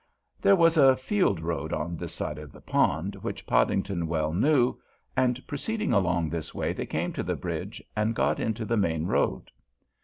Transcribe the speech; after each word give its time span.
There 0.41 0.55
was 0.55 0.77
a 0.77 0.95
field 0.97 1.39
road 1.41 1.71
on 1.71 1.95
this 1.95 2.11
side 2.11 2.39
of 2.39 2.51
the 2.51 2.59
pond 2.59 3.13
which 3.17 3.45
Podington 3.45 4.07
well 4.07 4.33
knew, 4.33 4.77
and 5.15 5.45
proceeding 5.45 5.93
along 5.93 6.27
this 6.31 6.49
they 6.53 6.87
came 6.87 7.13
to 7.13 7.21
the 7.21 7.35
bridge 7.35 7.83
and 7.95 8.15
got 8.15 8.39
into 8.39 8.65
the 8.65 8.77
main 8.77 9.05
road. 9.05 9.51